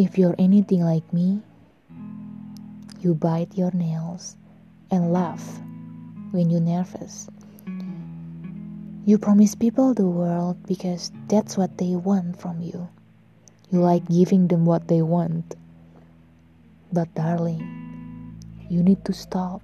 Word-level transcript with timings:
If 0.00 0.16
you're 0.16 0.34
anything 0.38 0.80
like 0.80 1.12
me, 1.12 1.42
you 3.00 3.12
bite 3.12 3.52
your 3.52 3.70
nails 3.72 4.34
and 4.90 5.12
laugh 5.12 5.44
when 6.30 6.48
you're 6.48 6.64
nervous. 6.64 7.28
You 9.04 9.18
promise 9.18 9.54
people 9.54 9.92
the 9.92 10.08
world 10.08 10.56
because 10.66 11.12
that's 11.28 11.58
what 11.58 11.76
they 11.76 11.96
want 11.96 12.40
from 12.40 12.62
you. 12.62 12.88
You 13.68 13.80
like 13.80 14.08
giving 14.08 14.48
them 14.48 14.64
what 14.64 14.88
they 14.88 15.02
want. 15.02 15.54
But, 16.90 17.12
darling, 17.14 17.60
you 18.70 18.82
need 18.82 19.04
to 19.04 19.12
stop. 19.12 19.60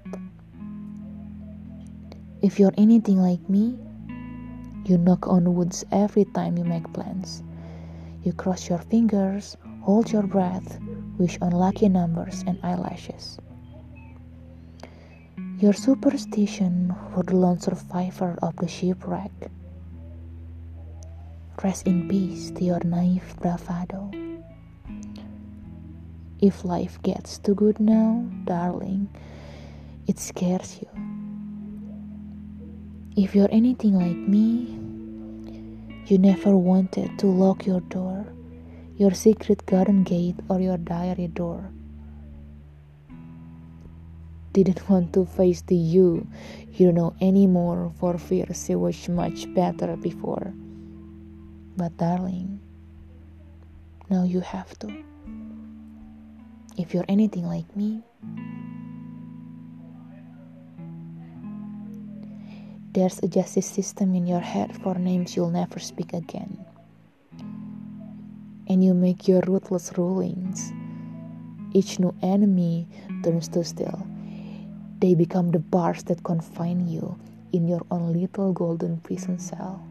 If 2.43 2.61
you're 2.61 2.77
anything 2.77 3.23
like 3.23 3.48
me, 3.48 3.79
you 4.84 4.98
knock 4.98 5.28
on 5.28 5.55
woods 5.55 5.82
every 5.91 6.27
time 6.37 6.59
you 6.59 6.64
make 6.64 6.92
plans. 6.92 7.42
You 8.23 8.34
cross 8.34 8.68
your 8.68 8.84
fingers, 8.84 9.56
hold 9.86 10.10
your 10.10 10.24
breath, 10.24 10.80
wish 11.16 11.38
on 11.40 11.52
lucky 11.52 11.88
numbers 11.88 12.42
and 12.45 12.58
eyelashes. 12.64 13.38
Your 15.60 15.72
superstition 15.72 16.92
for 17.14 17.22
the 17.22 17.36
lone 17.36 17.60
survivor 17.60 18.36
of 18.42 18.56
the 18.56 18.66
shipwreck. 18.66 19.30
Rest 21.62 21.86
in 21.86 22.09
peace 22.09 22.50
to 22.50 22.64
your 22.64 22.82
naive 22.82 23.36
bravado. 23.40 24.10
If 26.40 26.64
life 26.64 27.00
gets 27.02 27.38
too 27.38 27.54
good 27.54 27.78
now, 27.78 28.26
darling, 28.42 29.09
it 30.09 30.18
scares 30.18 30.80
you. 30.82 30.88
If 33.16 33.37
you're 33.37 33.52
anything 33.52 33.95
like 33.95 34.18
me, 34.18 34.82
you 36.06 36.18
never 36.18 36.56
wanted 36.56 37.21
to 37.21 37.28
lock 37.28 37.65
your 37.65 37.80
door, 37.82 38.26
your 38.97 39.13
secret 39.13 39.65
garden 39.66 40.02
gate, 40.05 40.37
or 40.49 40.61
your 40.61 40.79
diary 40.79 41.29
door 41.29 41.71
didn't 44.57 44.89
want 44.89 45.13
to 45.13 45.27
face 45.27 45.61
the 45.69 45.77
you 45.77 46.27
you 46.73 46.91
know 46.91 47.15
anymore 47.21 47.93
for 48.01 48.17
fear 48.17 48.47
she 48.55 48.74
was 48.74 49.09
much 49.09 49.52
better 49.52 49.97
before. 49.97 50.55
But 51.77 51.97
darling, 51.99 52.61
now 54.09 54.24
you 54.24 54.41
have 54.41 54.73
to. 54.80 54.89
If 56.79 56.95
you're 56.95 57.05
anything 57.09 57.45
like 57.45 57.69
me, 57.77 58.01
there's 62.93 63.21
a 63.23 63.29
justice 63.29 63.67
system 63.67 64.15
in 64.15 64.27
your 64.27 64.41
head 64.41 64.75
for 64.83 64.94
names 64.94 65.37
you'll 65.37 65.50
never 65.50 65.78
speak 65.78 66.15
again. 66.15 66.66
And 68.69 68.84
you 68.84 68.94
make 68.94 69.28
your 69.28 69.42
ruthless 69.47 69.92
rulings. 69.97 70.72
Each 71.72 71.98
new 71.98 72.14
enemy 72.22 72.88
turns 73.22 73.48
to 73.48 73.62
steel 73.64 74.06
they 75.00 75.14
become 75.14 75.50
the 75.50 75.59
bars 75.59 76.03
that 76.04 76.25
confine 76.25 76.88
you 76.88 77.19
in 77.53 77.69
your 77.69 77.82
own 77.91 78.12
little 78.12 78.53
golden 78.53 78.98
prison 79.00 79.38
cell. 79.38 79.84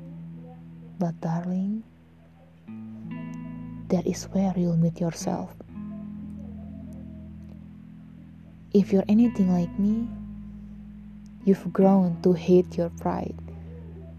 But, 0.98 1.20
darling, 1.22 1.84
that 3.90 4.08
is 4.08 4.24
where 4.34 4.54
you'll 4.58 4.78
meet 4.78 5.00
yourself. 5.00 5.54
If 8.74 8.92
you're 8.92 9.06
anything 9.08 9.54
like 9.54 9.72
me, 9.80 10.08
you've 11.46 11.72
grown 11.72 12.20
to 12.24 12.34
hate 12.34 12.76
your 12.76 12.90
pride, 12.90 13.38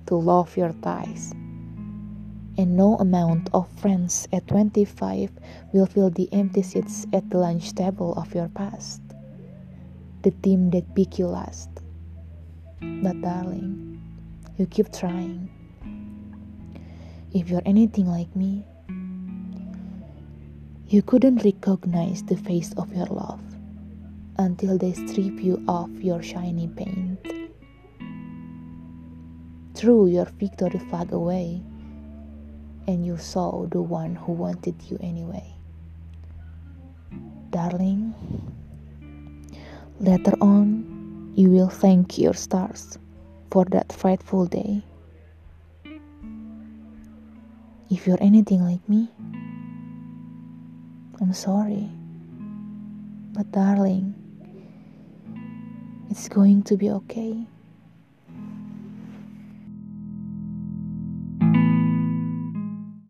to 0.06 0.14
love 0.14 0.56
your 0.56 0.72
ties. 0.82 1.34
And 2.58 2.76
no 2.76 2.96
amount 2.96 3.50
of 3.52 3.68
friends 3.80 4.26
at 4.32 4.48
25 4.48 5.30
will 5.72 5.86
fill 5.86 6.10
the 6.10 6.28
empty 6.32 6.62
seats 6.62 7.06
at 7.12 7.28
the 7.28 7.38
lunch 7.38 7.74
table 7.74 8.14
of 8.14 8.34
your 8.34 8.48
past 8.48 9.02
the 10.26 10.32
team 10.42 10.70
that 10.70 10.82
pick 10.96 11.20
you 11.20 11.26
last. 11.28 11.70
But 12.80 13.22
darling, 13.22 14.02
you 14.58 14.66
keep 14.66 14.92
trying. 14.92 15.48
If 17.32 17.48
you're 17.48 17.62
anything 17.64 18.10
like 18.10 18.34
me, 18.34 18.64
you 20.88 21.02
couldn't 21.02 21.44
recognize 21.44 22.24
the 22.24 22.36
face 22.36 22.72
of 22.74 22.92
your 22.92 23.06
love 23.06 23.38
until 24.38 24.76
they 24.76 24.94
strip 24.94 25.38
you 25.38 25.62
of 25.68 26.02
your 26.02 26.20
shiny 26.22 26.66
paint. 26.74 27.22
Threw 29.74 30.08
your 30.08 30.24
victory 30.24 30.80
flag 30.90 31.12
away, 31.12 31.62
and 32.86 33.04
you 33.04 33.16
saw 33.16 33.66
the 33.66 33.82
one 33.82 34.14
who 34.14 34.32
wanted 34.32 34.74
you 34.88 34.98
anyway. 35.00 35.44
Darling, 37.50 38.14
Later 39.98 40.34
on, 40.42 41.32
you 41.36 41.48
will 41.48 41.70
thank 41.70 42.18
your 42.18 42.34
stars 42.34 42.98
for 43.50 43.64
that 43.66 43.90
frightful 43.90 44.44
day. 44.44 44.82
If 47.88 48.06
you're 48.06 48.20
anything 48.20 48.62
like 48.62 48.86
me, 48.90 49.08
I'm 51.18 51.32
sorry. 51.32 51.88
But 53.32 53.50
darling, 53.52 54.14
it's 56.10 56.28
going 56.28 56.62
to 56.64 56.76
be 56.76 56.90
okay. 56.90 57.46